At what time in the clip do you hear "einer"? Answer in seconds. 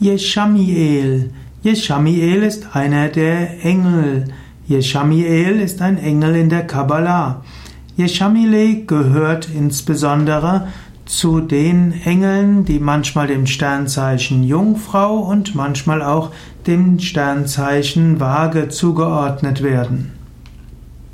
2.76-3.08